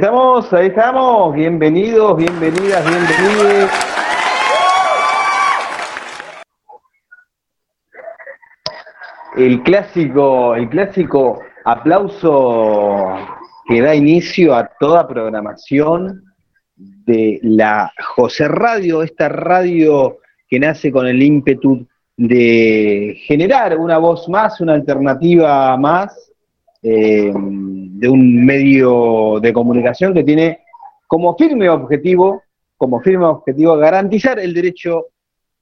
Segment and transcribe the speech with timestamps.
[0.00, 1.34] Estamos, ahí estamos.
[1.34, 3.70] Bienvenidos, bienvenidas, bienvenidos.
[9.36, 13.14] El clásico, el clásico aplauso
[13.66, 16.24] que da inicio a toda programación
[16.76, 20.16] de la José Radio, esta radio
[20.48, 26.32] que nace con el ímpetu de generar una voz más, una alternativa más
[26.82, 27.34] eh,
[28.00, 30.60] de un medio de comunicación que tiene
[31.06, 32.42] como firme objetivo,
[32.78, 35.08] como firme objetivo garantizar el derecho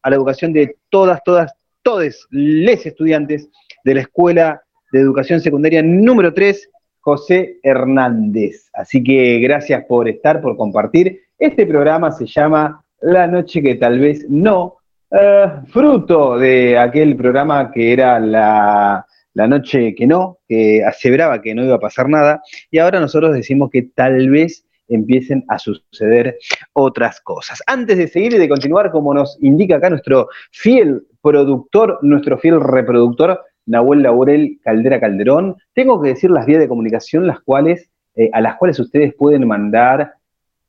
[0.03, 3.49] a la educación de todas, todas, todos les estudiantes
[3.83, 8.71] de la Escuela de Educación Secundaria número 3, José Hernández.
[8.73, 11.21] Así que gracias por estar, por compartir.
[11.41, 14.77] Este programa se llama La Noche que tal vez no,
[15.11, 19.05] eh, fruto de aquel programa que era la,
[19.39, 23.33] la noche que no, que aseveraba que no iba a pasar nada, y ahora nosotros
[23.33, 26.39] decimos que tal vez empiecen a suceder
[26.73, 27.63] otras cosas.
[27.69, 32.61] Antes de seguir y de continuar, como nos indica acá nuestro fiel productor, nuestro fiel
[32.61, 38.31] reproductor, Nahuel Laurel Caldera Calderón, tengo que decir las vías de comunicación las cuales, eh,
[38.33, 40.15] a las cuales ustedes pueden mandar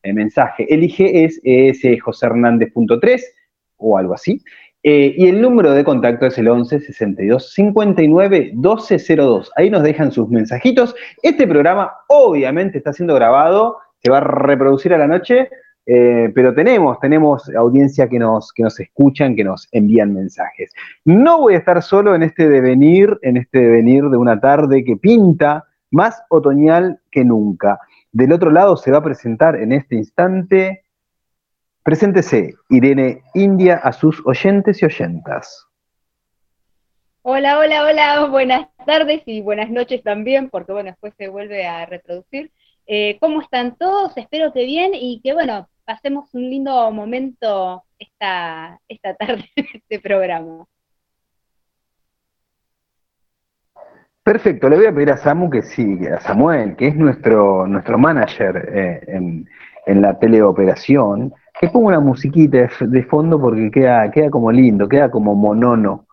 [0.04, 0.72] el mensaje.
[0.72, 3.24] El IG es esjosehernández.3
[3.78, 4.44] o algo así.
[4.92, 9.52] Eh, y el número de contacto es el 11 62 59 1202.
[9.56, 10.96] Ahí nos dejan sus mensajitos.
[11.22, 15.48] Este programa obviamente está siendo grabado, se va a reproducir a la noche,
[15.86, 20.72] eh, pero tenemos, tenemos audiencia que nos, que nos escuchan, que nos envían mensajes.
[21.06, 24.98] No voy a estar solo en este devenir, en este devenir de una tarde que
[24.98, 27.80] pinta más otoñal que nunca.
[28.12, 30.82] Del otro lado se va a presentar en este instante
[31.90, 35.66] Preséntese, Irene India, a sus oyentes y oyentas.
[37.24, 41.88] Hola, hola, hola, buenas tardes y buenas noches también, porque bueno, después se vuelve a
[41.88, 42.52] reproducir.
[42.86, 44.16] Eh, ¿Cómo están todos?
[44.18, 50.00] Espero que bien y que bueno, pasemos un lindo momento esta, esta tarde en este
[50.00, 50.66] programa.
[54.22, 57.98] Perfecto, le voy a pedir a Samu que sí, a Samuel, que es nuestro, nuestro
[57.98, 59.50] manager eh, en,
[59.88, 65.12] en la teleoperación, que pongo una musiquita de, fondo porque queda, queda como lindo, queda
[65.12, 66.06] como monono.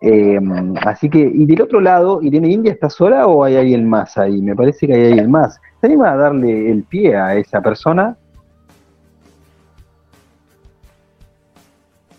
[0.00, 0.40] Eh,
[0.86, 4.40] así que, y del otro lado, Irene India está sola o hay alguien más ahí?
[4.40, 5.60] Me parece que hay alguien más.
[5.80, 8.16] ¿Se anima a darle el pie a esa persona?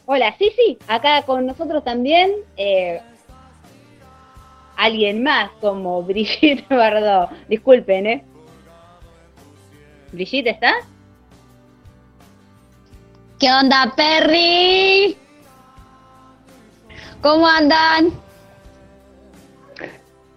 [0.06, 3.02] Hola, sí, sí, acá con nosotros también eh,
[4.76, 7.32] alguien más como Brigitte Bardot.
[7.50, 8.24] Disculpen, ¿eh?
[10.12, 10.74] ¿Brigitte está?
[13.40, 15.16] ¿Qué onda, Perry?
[17.22, 18.08] ¿Cómo andan?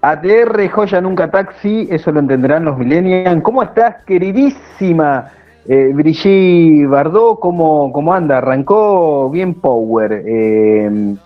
[0.03, 3.43] ATR, joya nunca taxi, eso lo entenderán los millennials.
[3.43, 5.33] ¿Cómo estás, queridísima
[5.66, 7.41] eh, Brigitte Bardot?
[7.41, 8.37] ¿Cómo, ¿Cómo anda?
[8.37, 10.22] Arrancó bien Power.
[10.27, 11.17] Eh,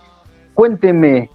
[0.53, 1.29] cuénteme,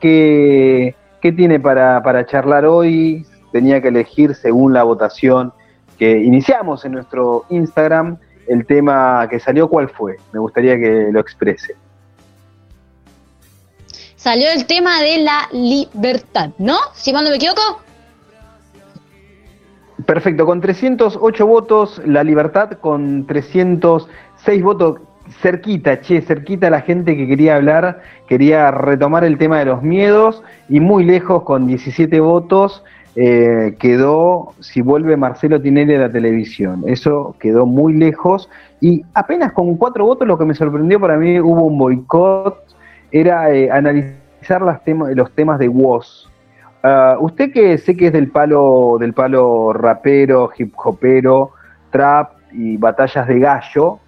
[0.00, 3.26] ¿qué, ¿qué tiene para, para charlar hoy?
[3.52, 5.52] Tenía que elegir según la votación
[5.98, 8.16] que iniciamos en nuestro Instagram
[8.52, 10.16] el tema que salió, ¿cuál fue?
[10.32, 11.74] Me gustaría que lo exprese.
[14.16, 16.76] Salió el tema de la libertad, ¿no?
[16.94, 17.80] Si mal no me equivoco.
[20.06, 25.00] Perfecto, con 308 votos, la libertad, con 306 votos,
[25.40, 30.42] cerquita, che, cerquita la gente que quería hablar, quería retomar el tema de los miedos,
[30.68, 36.84] y muy lejos, con 17 votos, eh, quedó si vuelve Marcelo Tinelli a la televisión.
[36.86, 38.48] Eso quedó muy lejos
[38.80, 42.64] y apenas con cuatro votos lo que me sorprendió para mí hubo un boicot,
[43.10, 44.80] era eh, analizar las
[45.14, 46.28] los temas de Woz.
[46.82, 51.50] Ah, usted que sé que es del palo, del palo rapero, hip hopero,
[51.90, 54.00] trap y batallas de gallo,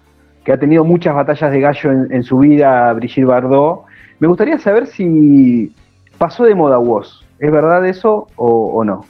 [0.43, 3.85] que ha tenido muchas batallas de gallo en, su vida, Brigitte Bardot,
[4.19, 5.73] me gustaría saber si
[6.17, 7.24] pasó de moda Woz.
[7.39, 9.05] ¿Es verdad eso o, no?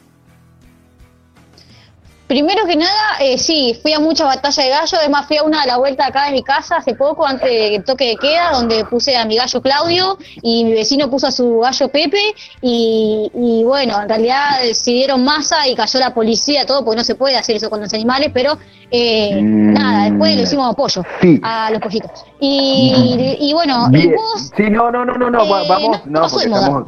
[2.27, 5.61] Primero que nada, eh, sí, fui a mucha batalla de gallo, además fui a una
[5.61, 8.83] a la vuelta acá de mi casa hace poco, antes del toque de queda, donde
[8.85, 14.01] puse a mi gallo Claudio y mi vecino puso a su gallo Pepe y, bueno,
[14.01, 17.69] en realidad decidieron masa y cayó la policía, todo, porque no se puede hacer eso
[17.69, 18.57] con los animales, pero
[18.89, 19.73] eh, mm.
[19.73, 21.03] nada, después le hicimos apoyo
[21.43, 22.25] a los pollitos.
[22.39, 24.51] Y, bueno, y vos...
[24.57, 26.87] Sí, no, no, no, no, eh, vamos, no, porque estamos...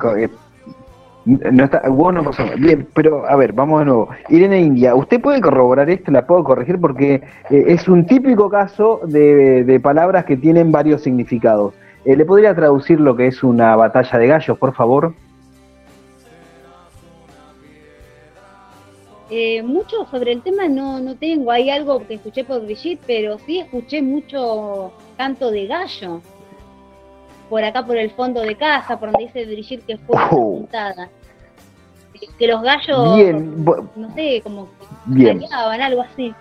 [1.27, 2.43] No está, vos no pasó.
[2.57, 4.09] Bien, pero a ver, vamos de nuevo.
[4.29, 6.09] Irene India, ¿usted puede corroborar esto?
[6.09, 6.79] ¿La puedo corregir?
[6.79, 7.15] Porque
[7.49, 11.73] eh, es un típico caso de, palabras que tienen varios significados.
[12.05, 15.13] Eh, ¿Le podría traducir lo que es una batalla de gallos, por favor?
[19.29, 21.51] eh, mucho sobre el tema no, no tengo.
[21.51, 26.21] Hay algo que escuché por Brigitte, pero sí escuché mucho canto de gallo.
[27.49, 30.65] Por acá, por el fondo de casa, por donde dice Brigitte que fue oh.
[32.37, 33.17] Que los gallos,
[33.95, 34.67] no sé, como
[35.15, 36.33] que algo así.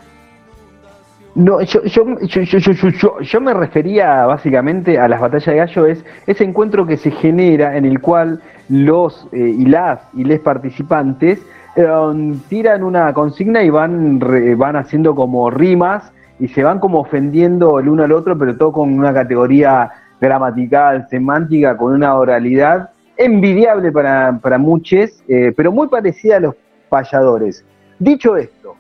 [1.35, 6.45] No, yo, yo, yo, yo, me refería básicamente a las batallas de gallo, es ese
[6.45, 8.41] encuentro que se genera en el cual
[8.71, 11.41] los eh, y las y les participantes
[11.77, 14.19] eh, tiran una consigna y van,
[14.57, 18.73] van haciendo como rimas y se van como ofendiendo el uno al otro, pero todo
[18.73, 25.89] con una categoría gramatical, semántica, con una oralidad envidiable para, para muchos, eh, pero muy
[25.89, 26.55] parecida a los
[26.89, 27.65] payadores.
[27.99, 28.77] Dicho esto,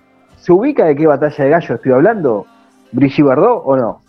[0.47, 2.47] ¿Se ubica de qué batalla de gallo estoy hablando?
[2.93, 4.01] ¿Brigitte Bardot o no?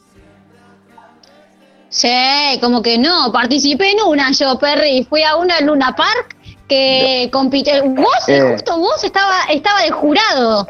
[1.89, 3.31] Sí, como que no.
[3.31, 5.03] Participé en una yo, Perry.
[5.09, 6.37] Fui a una en Luna Park
[6.69, 7.81] que compite.
[7.81, 8.51] Vos, eh.
[8.51, 10.67] justo vos, estaba, estaba de jurado.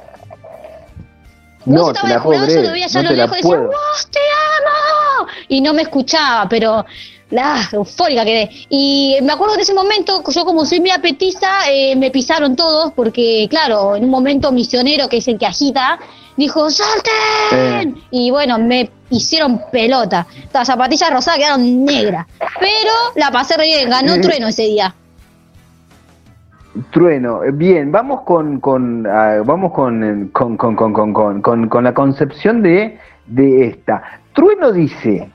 [1.66, 3.68] no, te la puedo creer, no te la puedo.
[3.68, 5.28] vos te amo.
[5.50, 6.86] Y no me escuchaba, pero
[7.30, 8.50] la eufórica quedé.
[8.70, 12.56] Y me acuerdo que en ese momento, yo como soy mi apetista, eh, me pisaron
[12.56, 16.00] todos, porque claro, en un momento misionero, que es el que agita,
[16.36, 18.02] dijo, ¡salten!
[18.12, 20.28] Y bueno, me hicieron pelota.
[20.54, 22.28] Las zapatillas rosadas quedaron negras.
[22.60, 24.94] Pero la pasé re bien, ganó Trueno ese día.
[26.92, 31.94] Trueno, eh, bien, vamos con, con ah, vamos con con, con, con, con, con la
[31.94, 34.04] concepción de, de esta.
[34.34, 35.32] Trueno dice,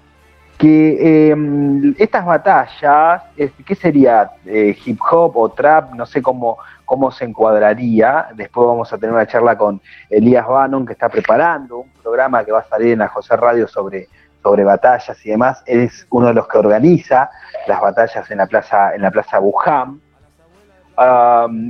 [0.62, 3.20] que em, estas batallas,
[3.66, 4.30] ¿qué sería?
[4.46, 8.28] Eh, hip hop o trap, no sé cómo, cómo se encuadraría.
[8.36, 12.52] Después vamos a tener una charla con Elías Bannon, que está preparando un programa que
[12.52, 14.06] va a salir en la José Radio sobre,
[14.40, 15.64] sobre batallas y demás.
[15.66, 17.28] Él es uno de los que organiza
[17.66, 20.00] las batallas en la Plaza, en la plaza Wuhan,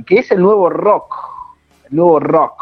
[0.05, 1.15] que es el nuevo rock,
[1.89, 2.61] el nuevo rock,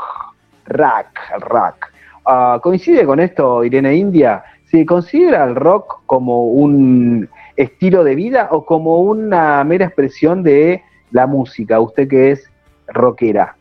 [0.67, 1.07] rock,
[1.39, 1.91] rock.
[2.25, 4.45] Ah, ¿Coincide con esto, Irene India?
[4.71, 7.27] ¿Se considera el rock como un
[7.57, 10.81] estilo de vida o como una mera expresión de
[11.11, 11.81] la música?
[11.81, 12.49] Usted que es
[12.87, 13.57] rockera.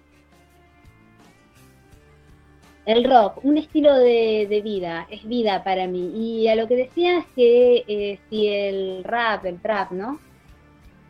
[2.86, 6.12] El rock, un estilo de, vida, es vida para mí.
[6.14, 10.20] Y a lo que decía es que eh, si el rap, el trap, ¿no?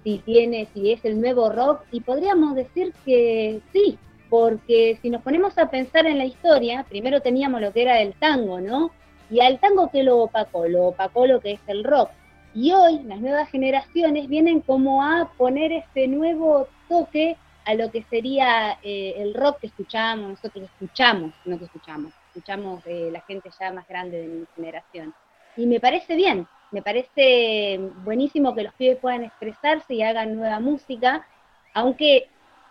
[0.02, 3.98] Si tiene, si es el nuevo rock, y podríamos decir que sí,
[4.30, 8.14] porque si nos ponemos a pensar en la historia, primero teníamos lo que era el
[8.14, 8.92] tango, ¿no?
[9.30, 12.10] Y al tango que lo opacó, lo opacó lo que es el rock.
[12.54, 18.02] Y hoy las nuevas generaciones vienen como a poner este nuevo toque a lo que
[18.04, 23.72] sería eh, el rock que escuchábamos, nosotros escuchamos, no que escuchamos, escuchamos la gente ya
[23.72, 25.14] más grande de mi generación.
[25.56, 30.60] Y me parece bien, me parece buenísimo que los pibes puedan expresarse y hagan nueva
[30.60, 31.26] música,
[31.74, 32.28] aunque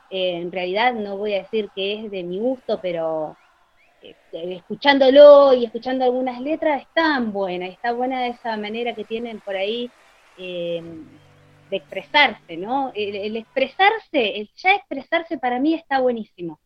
[0.09, 3.35] eh, en realidad no voy a decir que es de mi gusto, pero
[4.31, 9.89] escuchándolo y escuchando algunas letras, están buenas, está buena esa manera que tienen por ahí
[10.37, 10.81] eh,
[11.69, 12.91] de expresarse, ¿no?
[12.95, 16.59] El, expresarse, el ya expresarse para mí está buenísimo.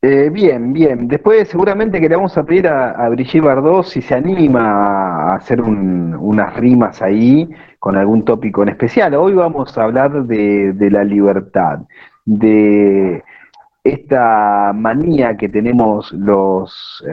[0.00, 1.08] Eh, bien, bien.
[1.08, 5.60] Después seguramente que le vamos a pedir a, Brigitte Bardot si se anima a hacer
[5.60, 7.48] unas rimas ahí
[7.80, 9.14] con algún tópico en especial.
[9.14, 11.80] Hoy vamos a hablar de, de la libertad,
[12.24, 13.24] de
[13.88, 17.12] esta manía que tenemos los eh,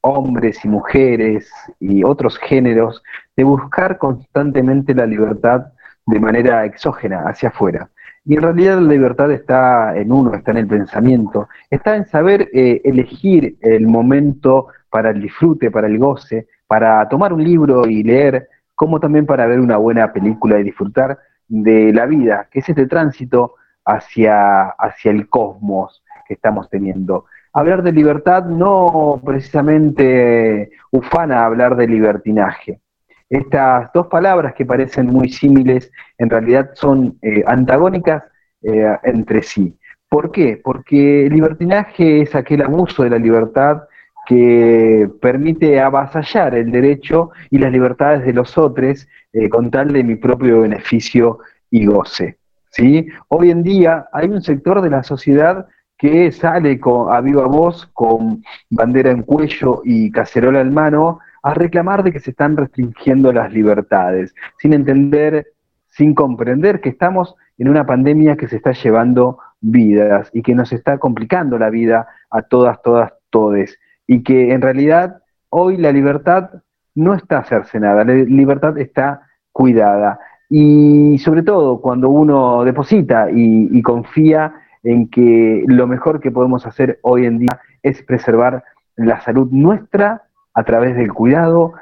[0.00, 1.50] hombres y mujeres
[1.80, 3.02] y otros géneros
[3.36, 5.66] de buscar constantemente la libertad
[6.06, 7.88] de manera exógena, hacia afuera.
[8.26, 12.48] Y en realidad la libertad está en uno, está en el pensamiento, está en saber
[12.52, 18.02] eh, elegir el momento para el disfrute, para el goce, para tomar un libro y
[18.02, 22.68] leer, como también para ver una buena película y disfrutar de la vida, que es
[22.68, 23.54] este tránsito
[23.84, 27.26] hacia, hacia el cosmos, que estamos teniendo.
[27.52, 32.80] Hablar de libertad no precisamente ufana hablar de libertinaje.
[33.28, 38.22] Estas dos palabras que parecen muy símiles en realidad son eh, antagónicas
[38.62, 39.76] eh, entre sí.
[40.08, 40.60] ¿Por qué?
[40.62, 43.82] Porque libertinaje es aquel abuso de la libertad
[44.26, 50.04] que permite avasallar el derecho y las libertades de los otros eh, con tal de
[50.04, 51.40] mi propio beneficio
[51.70, 52.38] y goce.
[52.70, 53.08] ¿sí?
[53.28, 55.66] Hoy en día hay un sector de la sociedad
[55.98, 61.54] que sale con, a viva voz con bandera en cuello y cacerola en mano a
[61.54, 65.46] reclamar de que se están restringiendo las libertades, sin entender,
[65.88, 70.72] sin comprender que estamos en una pandemia que se está llevando vidas y que nos
[70.72, 76.50] está complicando la vida a todas, todas, todes, y que en realidad hoy la libertad
[76.94, 79.22] no está cercenada, la libertad está
[79.52, 80.18] cuidada.
[80.50, 84.52] y sobre todo cuando uno deposita y, confía
[84.84, 88.62] en que lo mejor que podemos hacer hoy en día es preservar
[88.96, 90.22] la salud nuestra
[90.54, 91.72] a través del cuidado,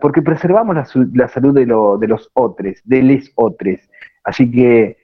[0.00, 3.80] porque preservamos la, salud de, los otros, de les otros.
[4.22, 4.96] Así que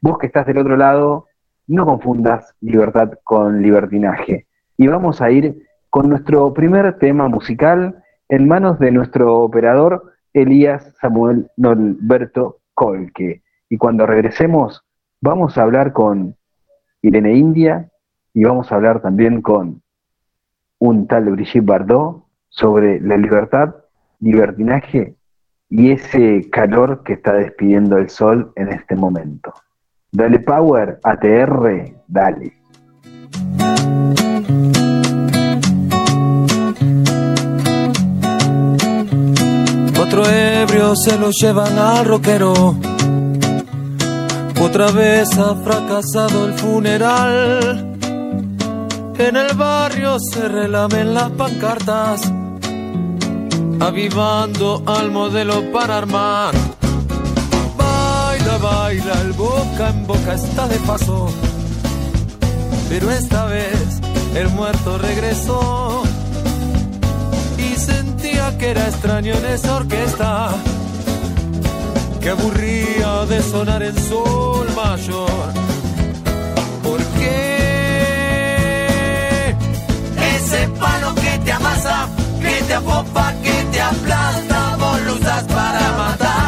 [0.00, 1.26] vos que estás del otro lado,
[1.68, 4.46] no confundas libertad con libertinaje.
[4.76, 5.56] Y vamos a ir
[5.88, 13.42] con nuestro primer tema musical en manos de nuestro operador Elías Samuel Norberto Colque.
[13.70, 14.84] Y cuando regresemos,
[15.20, 16.36] vamos a hablar con
[17.04, 17.90] Irene India
[18.32, 19.82] y vamos a hablar también con
[20.78, 23.74] un tal Brigitte Bardot sobre la libertad,
[24.20, 25.14] libertinaje
[25.68, 29.52] y ese calor que está despidiendo el sol en este momento.
[30.12, 32.54] Dale Power, ATR, dale.
[39.94, 42.76] Cuatro ebrios se lo llevan al rockero.
[44.64, 47.96] Otra vez ha fracasado el funeral.
[49.18, 52.20] En el barrio se relamen las pancartas,
[53.80, 56.54] avivando al modelo para armar
[58.58, 61.28] baila, el boca en boca está de paso.
[62.88, 64.00] Pero esta vez
[64.34, 66.02] el muerto regresó
[67.58, 70.50] y sentía que era extraño en esa orquesta
[72.24, 75.52] que aburría de sonar en sol mayor.
[76.82, 77.34] Porque
[80.34, 82.08] ese palo que te amasa,
[82.40, 86.44] que te apopa, que te aplasta, vos lo usas para matar.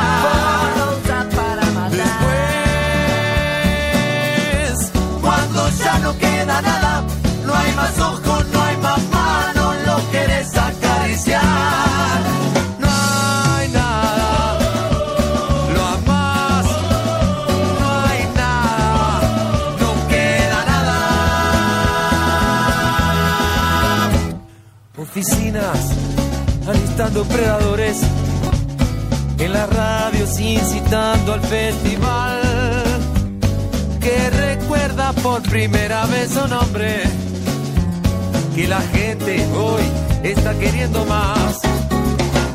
[6.03, 7.05] no queda nada,
[7.45, 8.26] no hay más ojos,
[27.13, 28.01] predadores
[29.39, 32.41] en las radios incitando al festival
[34.01, 37.05] que recuerda por primera vez su nombre.
[38.55, 39.83] Que la gente hoy
[40.23, 41.61] está queriendo más.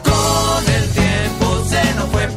[0.03, 2.27] Con el tiempo se nos fue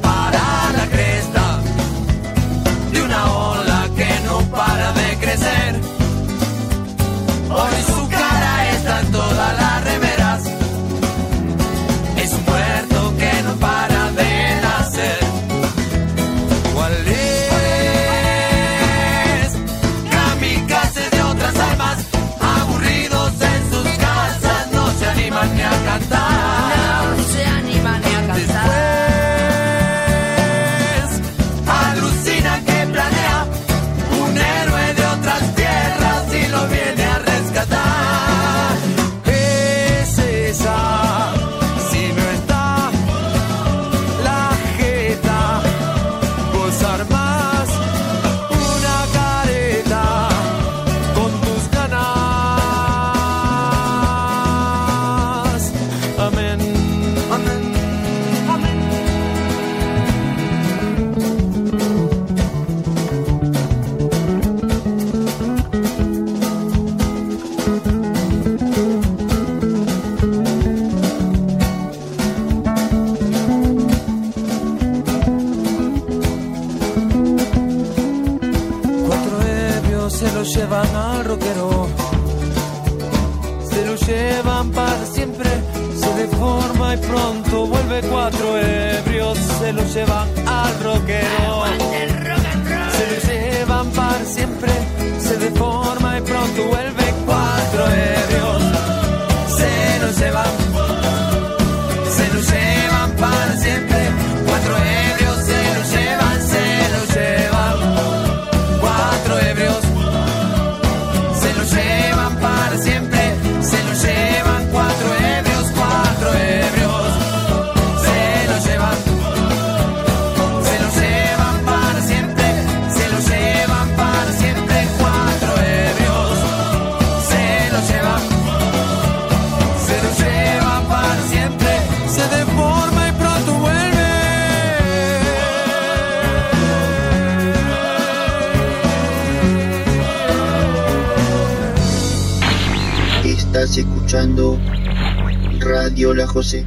[144.14, 146.64] Radio La José.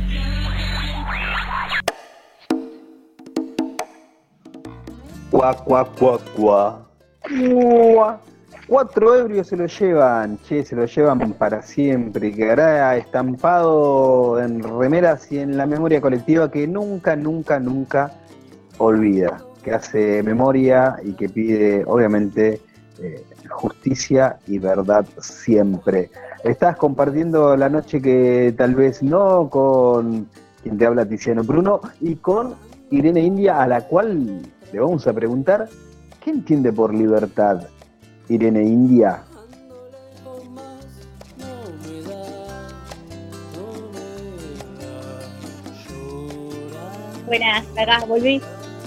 [5.31, 6.85] Cuá, cuá, cuá, cuá.
[7.93, 8.19] Cuá.
[8.67, 12.33] Cuatro ebrios se lo llevan, che, se lo llevan para siempre.
[12.33, 18.11] Quedará estampado en remeras y en la memoria colectiva que nunca, nunca, nunca
[18.77, 19.41] olvida.
[19.63, 22.59] Que hace memoria y que pide, obviamente,
[22.99, 26.09] eh, justicia y verdad siempre.
[26.43, 30.27] Estás compartiendo la noche que tal vez no con
[30.61, 32.55] quien te habla Tiziano Bruno y con
[32.91, 35.67] Irene India, a la cual le vamos a preguntar,
[36.23, 37.63] ¿qué entiende por libertad
[38.29, 39.23] Irene India?
[47.25, 48.41] Buenas, acá volví.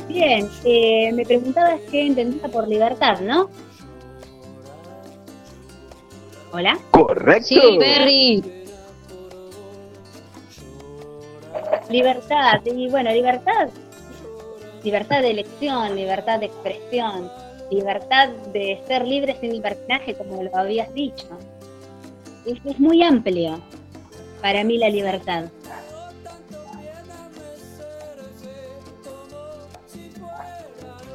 [0.08, 3.50] Bien, eh, me preguntabas qué entendía por libertad, ¿no?
[6.52, 6.78] Hola.
[6.90, 7.46] Correcto.
[7.46, 8.42] Sí, Perry.
[11.88, 13.68] Libertad, y bueno, libertad,
[14.84, 17.30] libertad de elección, libertad de expresión,
[17.70, 21.26] libertad de ser libre sin libertinaje, como lo habías dicho.
[22.46, 23.60] Es, es muy amplio
[24.40, 25.46] para mí la libertad.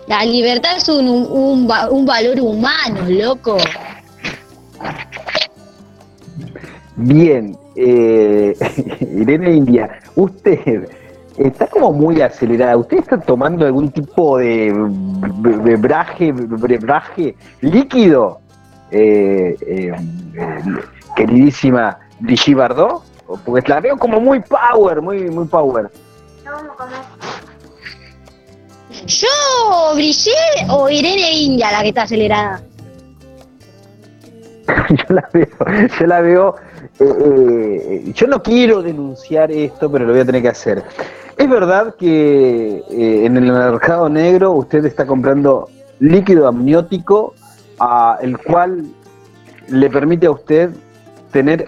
[0.07, 3.57] La libertad es un, un, un valor humano, loco.
[6.97, 8.55] Bien, eh,
[9.01, 10.87] Irene India, usted
[11.37, 12.77] está como muy acelerada.
[12.77, 18.39] ¿Usted está tomando algún tipo de brebaje, brebaje líquido,
[18.91, 19.91] eh, eh,
[20.35, 20.61] eh,
[21.15, 23.03] queridísima Brigitte Bardot?
[23.43, 25.91] Porque la veo como muy power, muy, muy power.
[29.07, 32.61] ¿Yo, Brigitte o Irene India la que está acelerada?
[34.89, 35.47] yo la veo,
[35.99, 36.55] yo la veo.
[36.99, 40.83] eh, eh, yo no quiero denunciar esto, pero lo voy a tener que hacer.
[41.37, 47.33] Es verdad que eh, en el mercado negro usted está comprando líquido amniótico,
[47.79, 48.85] a el cual
[49.67, 50.69] le permite a usted
[51.31, 51.65] tener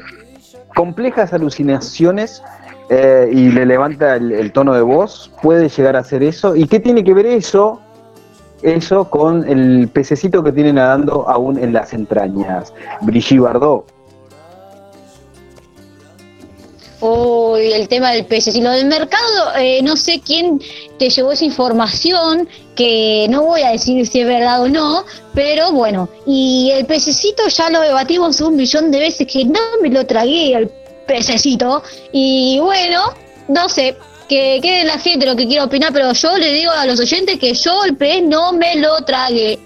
[0.73, 2.41] complejas alucinaciones
[2.89, 5.31] eh, y le levanta el, el tono de voz.
[5.41, 6.55] Puede llegar a hacer eso.
[6.55, 7.81] ¿Y qué tiene que ver eso?
[8.61, 12.73] Eso con el pececito que tiene nadando aún en las entrañas.
[13.01, 13.97] Brigitte Bardot.
[16.99, 18.55] Uy, el tema del peces.
[18.55, 20.59] Y lo del mercado, eh, no sé quién
[20.97, 25.03] te llevó esa información, que no voy a decir si es verdad o no,
[25.35, 26.09] pero bueno.
[26.25, 30.53] Y el pececito ya lo debatimos un millón de veces, que no me lo tragué
[30.53, 30.71] el
[31.05, 31.83] pececito.
[32.11, 33.13] Y bueno,
[33.47, 33.95] no sé,
[34.27, 37.39] que quede la gente lo que quiera opinar, pero yo le digo a los oyentes
[37.39, 39.59] que yo el pez no me lo tragué.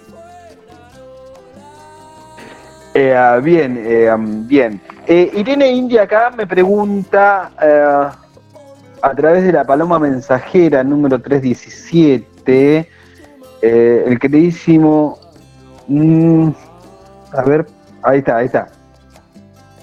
[2.94, 4.82] Eh, ah, bien, eh, am, bien.
[5.08, 8.10] Eh, Irene India acá me pregunta eh,
[9.02, 12.90] a través de la paloma mensajera número 317,
[13.62, 15.18] eh, el queridísimo...
[15.88, 16.50] mm,
[17.34, 17.66] a ver,
[18.04, 18.68] ahí está, ahí está.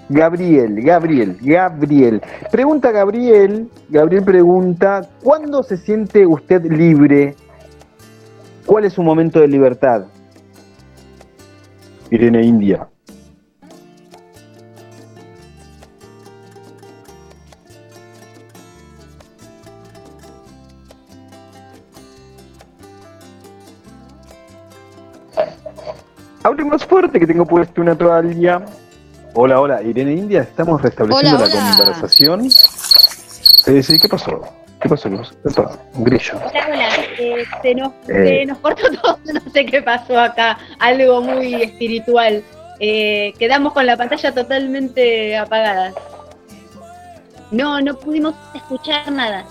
[0.09, 2.23] Gabriel, Gabriel, Gabriel.
[2.51, 7.37] Pregunta Gabriel, Gabriel pregunta, ¿cuándo se siente usted libre?
[8.65, 10.07] ¿Cuál es su momento de libertad?
[12.11, 12.89] Irene India.
[26.43, 28.65] Hable más fuerte que tengo puesto una toalla.
[29.41, 31.77] Hola, hola, Irene India, estamos restableciendo Hola, la hola.
[31.77, 32.51] conversación.
[32.51, 34.41] Sí, sí, ¿qué pasó?
[34.81, 35.09] ¿Qué pasó?
[35.09, 35.33] ¿Qué pasó?
[35.49, 36.33] Epa, Un grillo.
[36.45, 36.89] Hola, hola.
[37.21, 38.41] Eh, se, nos, Eh.
[38.41, 42.43] se nos cortó todo, no sé qué pasó acá, algo muy espiritual.
[42.81, 45.93] Eh, quedamos con la pantalla totalmente apagada.
[47.53, 49.45] No, no pudimos escuchar nada.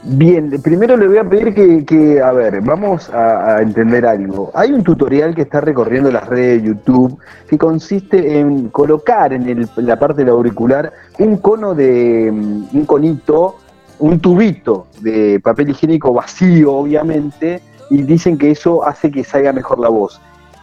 [0.00, 4.52] Bien, primero le voy a pedir que, que, a ver, vamos a, entender algo.
[4.54, 9.48] Hay un tutorial que está recorriendo las redes de YouTube que consiste en colocar en,
[9.48, 13.56] el- en la parte del auricular un cono de, mm, un conito,
[13.98, 19.80] un tubito de papel higiénico vacío, obviamente, y dicen que eso hace que salga mejor
[19.80, 20.20] la voz.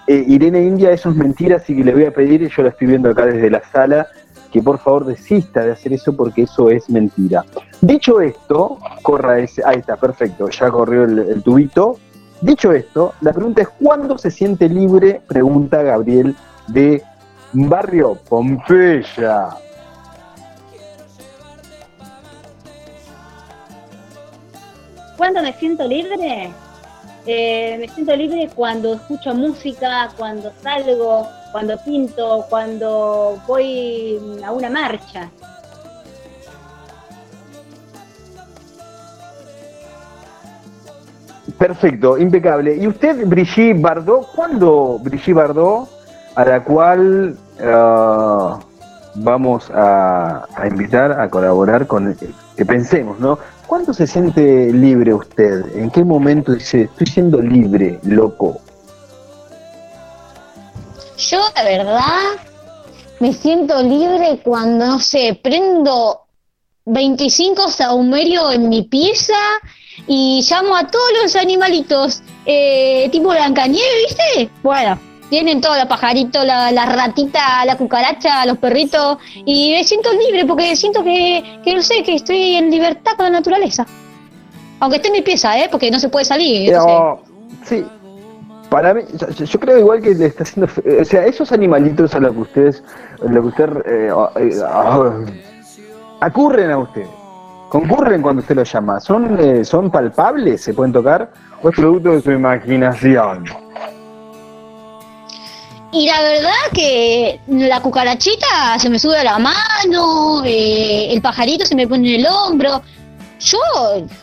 [0.07, 2.87] Eh, Irene India, eso es mentira, así que le voy a pedir, yo lo estoy
[2.87, 4.07] viendo acá desde la sala,
[4.55, 7.43] que por favor desista de hacer eso porque eso es mentira.
[7.81, 11.99] Dicho esto, corra ese, ahí está, perfecto, ya corrió el, tubito.
[12.39, 15.21] Dicho esto, la pregunta es ¿cuándo se siente libre?
[15.27, 16.37] Pregunta Gabriel
[16.67, 17.03] de
[17.51, 19.49] Barrio Pompeya.
[25.17, 26.53] ¿Cuándo me siento libre?
[27.25, 34.69] Eh, me siento libre cuando escucho música, cuando salgo, cuando pinto, cuando voy a una
[34.69, 35.29] marcha.
[41.57, 42.75] Perfecto, impecable.
[42.75, 45.87] ¿Y usted, Brigitte Bardot, cuándo Brigitte Bardot,
[46.35, 48.59] a la cual ah,
[49.13, 52.17] vamos a, invitar a colaborar con
[52.57, 53.39] que pensemos, ¿no?
[53.65, 55.73] ¿Cuándo se siente libre usted?
[55.77, 58.59] ¿En qué momento dice, estoy siendo libre, loco?
[61.17, 62.23] Yo, la verdad,
[63.19, 66.21] me siento libre cuando, no sé, prendo
[66.85, 69.33] 25 saumerio en mi pieza
[70.07, 74.49] y llamo a todos los animalitos, eh, tipo Blancanieve, ¿viste?
[74.61, 74.99] Bueno,
[75.29, 80.45] tienen todos los pajaritos, la, la, ratita, la cucaracha, los perritos, y me siento libre
[80.45, 83.85] porque siento que, que no sé, que estoy en libertad con la naturaleza.
[84.79, 85.69] Aunque esté en mi pieza, ¿eh?
[85.71, 86.73] Porque no se puede salir.
[87.63, 87.85] sí,
[88.75, 89.03] para mí,
[89.37, 90.69] yo, creo igual que le está haciendo,
[91.01, 92.83] o sea, esos animalitos a los que ustedes,
[93.21, 94.61] lo que usted eh, eh
[96.19, 97.05] acurren a usted,
[97.69, 101.31] concurren cuando usted los llama, son, eh, son palpables, se pueden tocar,
[101.63, 103.45] o es producto de su imaginación.
[105.93, 111.65] Y la verdad que la cucarachita se me sube a la mano, eh, el pajarito
[111.65, 112.81] se me pone en el hombro.
[113.39, 113.59] Yo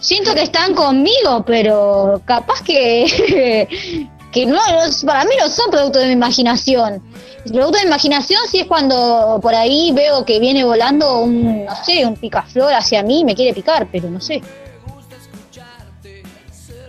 [0.01, 4.59] siento que están conmigo, pero capaz que, que no,
[5.07, 7.03] para mí no son producto de mi imaginación.
[7.45, 11.64] El producto de mi imaginación sí es cuando por ahí veo que viene volando un,
[11.64, 14.42] no sé, un picaflor hacia mí y me quiere picar, pero no sé.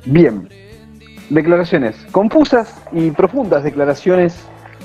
[0.06, 0.49] Bien,
[1.29, 4.36] declaraciones confusas y profundas declaraciones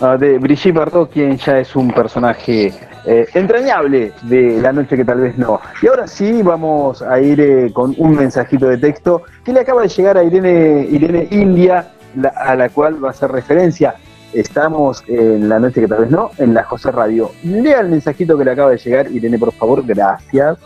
[0.01, 2.73] Ah, de Brigitte Bardot, quien ya es un personaje
[3.05, 5.61] eh, entrañable de La Noche que tal vez no.
[5.83, 9.83] Y ahora sí vamos a ir eh, con un mensajito de texto que le acaba
[9.83, 11.91] de llegar a Irene, Irene India,
[12.35, 13.95] a la cual va a hacer referencia.
[14.33, 17.33] Estamos en La Noche que tal vez no, en la José Radio.
[17.43, 20.59] Lea el mensajito que le acaba de llegar, Irene, por favor, gracias.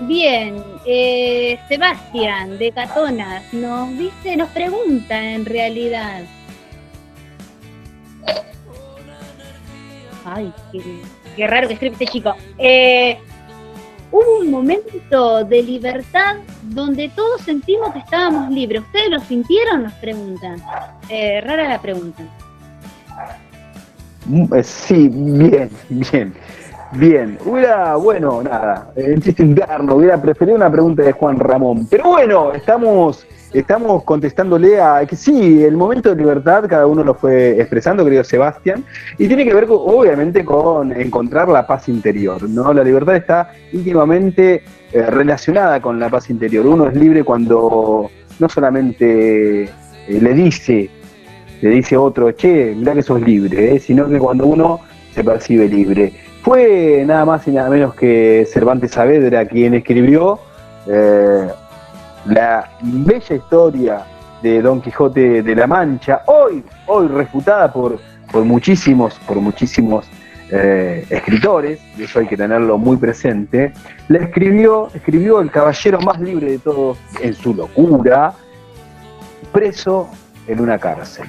[0.00, 6.22] Bien, eh, Sebastián de Catonas nos dice, nos pregunta en realidad.
[10.24, 10.52] Ay,
[11.36, 12.34] qué, raro que escribe este chico.
[12.58, 13.18] Eh,
[14.10, 18.82] hubo un momento de libertad donde todos sentimos que estábamos libres.
[18.82, 19.84] ¿Ustedes lo sintieron?
[19.84, 20.62] Nos preguntan.
[21.08, 22.22] Eh, rara la pregunta.
[24.26, 26.34] Mm, sí, bien, bien.
[26.92, 31.86] Bien, hubiera, bueno, nada, en chiste interno, hubiera preferido una pregunta de Juan Ramón.
[31.90, 37.14] Pero bueno, estamos, estamos contestándole a que sí, el momento de libertad cada uno lo
[37.14, 38.84] fue expresando, querido Sebastián,
[39.18, 42.72] y tiene que ver obviamente con encontrar la paz interior, ¿no?
[42.72, 46.66] La libertad está íntimamente eh, relacionada con la paz interior.
[46.66, 49.70] Uno es libre cuando no solamente eh,
[50.08, 50.88] le dice,
[51.60, 53.78] le dice otro, che, mirá que sos libre, ¿eh?
[53.78, 54.80] sino que cuando uno
[55.14, 56.27] se percibe libre.
[56.42, 60.38] Fue nada más y nada menos que Cervantes Saavedra quien escribió
[60.86, 61.48] eh,
[62.26, 64.04] la bella historia
[64.42, 67.98] de Don Quijote de la Mancha, hoy, hoy refutada por,
[68.30, 70.06] por muchísimos, por muchísimos
[70.50, 73.72] eh, escritores, y eso hay que tenerlo muy presente,
[74.08, 78.32] la escribió, escribió el caballero más libre de todos en su locura,
[79.52, 80.08] preso
[80.46, 81.26] en una cárcel.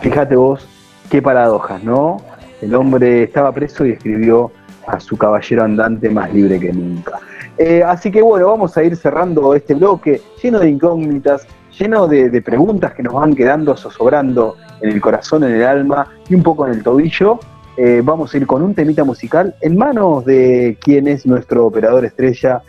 [0.00, 0.68] Fíjate vos
[1.10, 2.18] qué paradojas, ¿no?
[2.60, 4.50] El hombre estaba preso y escribió
[4.86, 7.20] a su caballero andante más libre que nunca.
[7.58, 11.46] Eh, así que bueno, vamos a ir cerrando este bloque lleno de incógnitas,
[11.78, 16.34] lleno de, preguntas que nos van quedando zozobrando en el corazón, en el alma y
[16.34, 17.40] un poco en el tobillo.
[17.76, 22.04] Eh, vamos a ir con un temita musical en manos de quien es nuestro operador
[22.04, 22.62] estrella,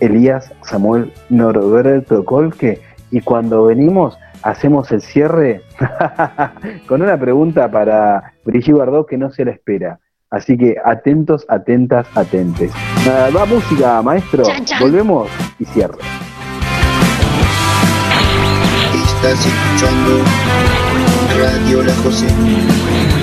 [0.00, 2.80] Elías Samuel Norberto Colque.
[3.10, 5.62] Y cuando venimos, hacemos el cierre
[6.86, 10.00] con una pregunta para Brigitte Bardot que no se la espera.
[10.30, 12.70] Así que atentos, atentas, atentes.
[13.06, 14.44] va música, maestro.
[14.80, 15.98] Volvemos y cierre.
[18.94, 20.24] Estás escuchando
[21.36, 23.19] Radio La José.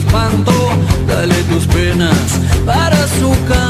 [0.00, 0.52] Espanto,
[1.06, 3.69] dale tus penas para su canto.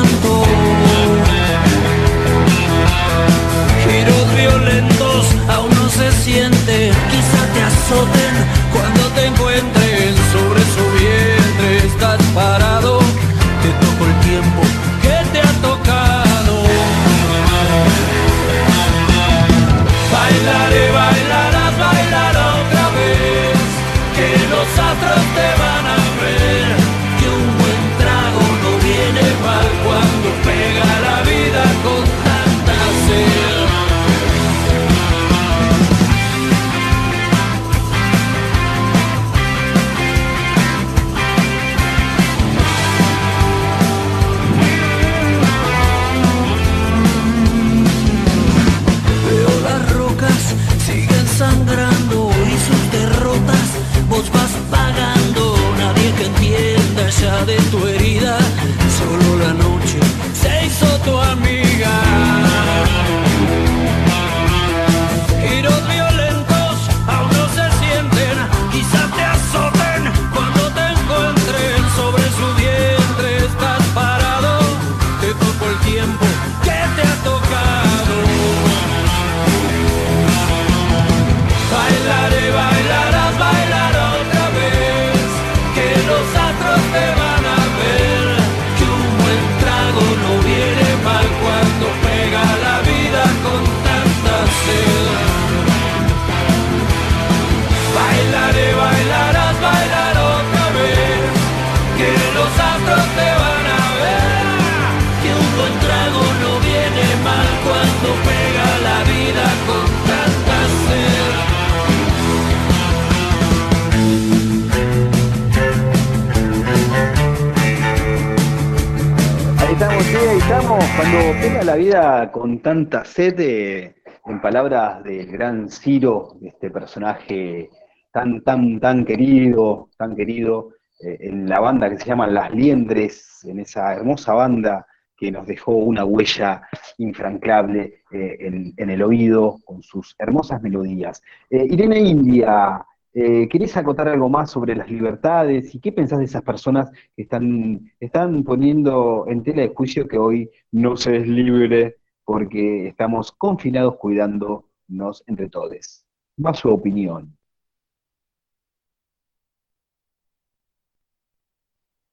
[121.00, 123.94] Cuando pega la vida con tanta sed, eh,
[124.26, 127.70] en palabras del gran Ciro, este personaje
[128.12, 133.42] tan, tan, tan querido, tan querido, eh, en la banda que se llama Las Liendres,
[133.44, 134.86] en esa hermosa banda
[135.16, 141.22] que nos dejó una huella infranqueable eh, en, en el oído con sus hermosas melodías.
[141.48, 146.42] Irene India, eh, ¿querés acotar algo más sobre las libertades y qué pensás de esas
[146.42, 151.96] personas que están, están poniendo en tela de juicio que hoy no se es libre
[152.25, 156.05] porque estamos confinados cuidándonos entre todos?
[156.44, 157.37] Va su opinión.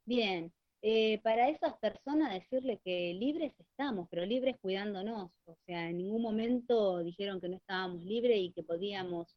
[0.06, 5.32] Bien, eh, para esas personas decirle que libres estamos, pero libres cuidándonos.
[5.46, 9.36] O sea, en ningún momento dijeron que no estábamos libres y que podíamos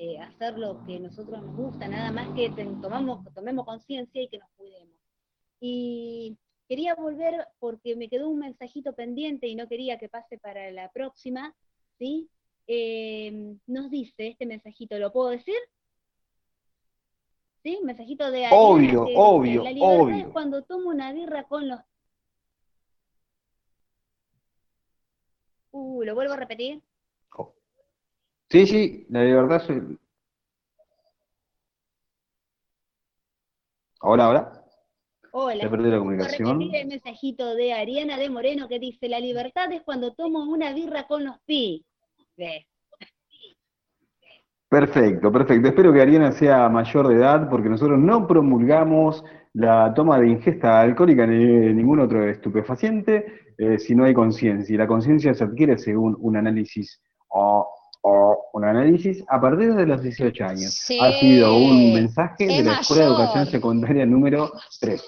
[0.00, 4.38] eh, hacer lo que nosotros nos gusta, nada más que tomamos, tomemos conciencia y que
[4.38, 4.96] nos cuidemos.
[5.60, 10.70] Y quería volver porque me quedó un mensajito pendiente y no quería que pase para
[10.70, 11.52] la próxima,
[11.98, 12.30] ¿sí?
[12.68, 15.58] Eh, nos dice este mensajito, ¿lo puedo decir?
[17.64, 17.80] ¿Sí?
[17.82, 20.16] Mensajito de Obvio, que obvio, La libertad obvio.
[20.16, 21.80] es cuando tomo una birra con los...
[25.72, 26.80] Uh, ¿lo vuelvo a repetir?
[28.50, 29.82] Sí, sí, la libertad es...
[34.00, 34.64] Ahora, ahora.
[35.32, 35.64] Hola.
[35.64, 36.62] Se perdió la a comunicación.
[36.62, 41.06] el mensajito de Ariana de Moreno que dice, la libertad es cuando tomo una birra
[41.06, 41.84] con los pi.
[44.68, 45.68] Perfecto, perfecto.
[45.68, 50.80] Espero que Ariana sea mayor de edad porque nosotros no promulgamos la toma de ingesta
[50.80, 54.74] alcohólica ni ningún otro estupefaciente eh, si no hay conciencia.
[54.74, 57.66] Y la conciencia se adquiere según un análisis o,
[58.02, 60.72] o un análisis a partir de los 18 años.
[60.74, 60.98] Sí.
[61.00, 63.08] Ha sido un mensaje de la Escuela de.
[63.10, 65.04] Educación Secundaria número 3.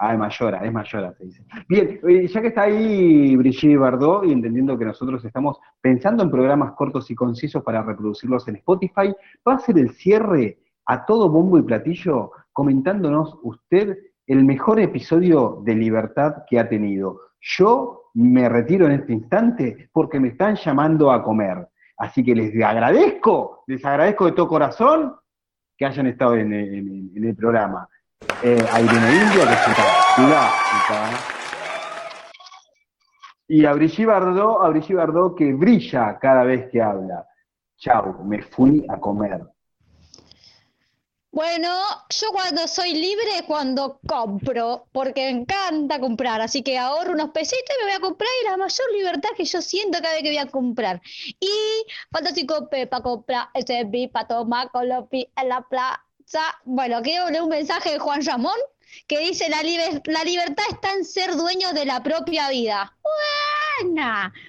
[0.00, 1.44] Ah, es mayora, es mayora, se dice.
[1.68, 6.30] Bien, eh, ya que está ahí Brigitte Bardot, y entendiendo que nosotros estamos pensando en
[6.30, 9.12] programas cortos y concisos para reproducirlos en Spotify,
[9.46, 13.98] va a ser el cierre a todo bombo y platillo comentándonos usted
[14.28, 17.20] el mejor episodio de libertad que ha tenido.
[17.40, 21.68] Yo me retiro en este instante porque me están llamando a comer.
[21.98, 25.16] Así que les agradezco, les agradezco de todo corazón
[25.76, 27.88] que hayan estado en, el programa.
[28.42, 31.38] Eh, a Irene India, que es fantástica.
[33.48, 37.26] Y a Brigitte Bardot, a que brilla cada vez que habla.
[37.76, 39.42] Chau, me fui a comer.
[41.30, 41.68] Bueno,
[42.08, 47.76] yo cuando soy libre, cuando compro, porque me encanta comprar, así que ahorro unos pesitos
[47.76, 50.30] y me voy a comprar y la mayor libertad que yo siento cada vez que
[50.30, 51.00] voy a comprar.
[51.38, 51.50] Y
[52.10, 56.00] fantástico para comprar ese para tomar con los pi en la plaza.
[56.64, 58.56] Bueno, quiero leer un mensaje de Juan Ramón
[59.06, 62.96] que dice la, liber- la libertad está en ser dueño de la propia vida.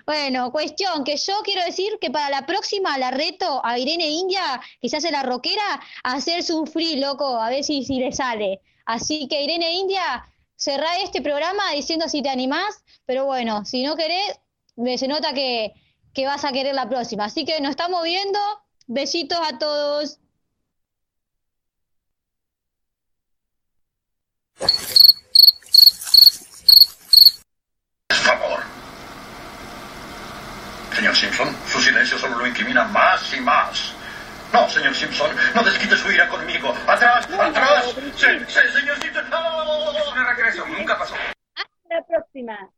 [0.05, 4.61] Bueno, cuestión que yo quiero decir que para la próxima la reto a Irene India,
[4.81, 8.61] que se hace la rockera, a hacer sufrir, loco, a ver si, si le sale.
[8.85, 13.95] Así que Irene India, cerrá este programa diciendo si te animás, pero bueno, si no
[13.95, 14.39] querés,
[14.97, 15.73] se nota que,
[16.13, 17.25] que vas a querer la próxima.
[17.25, 18.39] Así que nos estamos viendo.
[18.87, 20.19] Besitos a todos.
[28.37, 28.63] favor.
[30.99, 33.93] Señor Simpson, su silencio solo lo incrimina más y más.
[34.51, 36.75] No, señor Simpson, no desquite su ira conmigo.
[36.85, 37.25] ¡Atrás!
[37.39, 37.95] ¡Atrás!
[38.17, 39.29] ¡Sí, sí, señor Simpson!
[39.29, 39.97] ¡No!
[39.97, 41.15] Es una regresión, nunca pasó.
[41.55, 42.69] Hasta la próxima.